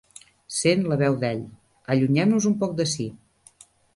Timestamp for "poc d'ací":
2.65-3.09